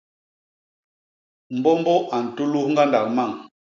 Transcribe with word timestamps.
Mbômbô 1.57 1.93
a 2.15 2.17
ntulus 2.25 2.65
ñgandak 2.71 3.05
mañ. 3.15 3.31